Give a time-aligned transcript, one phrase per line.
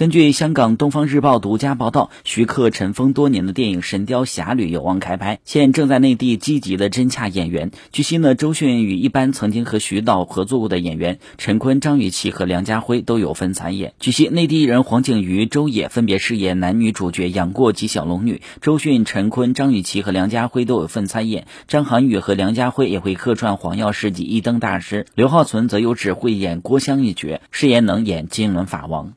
[0.00, 7.70] 根据香港《东方日报》独家报道，徐克尘封多年的电影《神雕侠侣》有望开拍，现正在内地积极的甄洽演员。
[7.92, 13.92] 据悉呢，周迅与一般曾经和徐导合作过的演员陈坤、张雨绮和梁家辉都有份参演。
[14.00, 29.12] 据悉，内地艺人黄景瑜、周也分别饰演男女主角杨过及小龙女，周迅、陈坤、张雨绮和梁家辉都有份参演，张涵予和梁家辉也会客串黄药师及一灯大师，刘浩存则有只会演郭襄一角，饰演能演金轮法王。